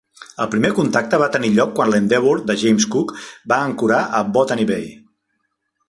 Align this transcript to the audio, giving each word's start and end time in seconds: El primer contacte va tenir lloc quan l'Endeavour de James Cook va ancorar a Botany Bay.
El 0.43 0.47
primer 0.53 0.69
contacte 0.77 1.19
va 1.23 1.27
tenir 1.35 1.51
lloc 1.57 1.75
quan 1.81 1.91
l'Endeavour 1.95 2.35
de 2.49 2.57
James 2.63 2.89
Cook 2.97 3.15
va 3.55 3.61
ancorar 3.69 4.01
a 4.21 4.27
Botany 4.39 4.69
Bay. 4.73 4.91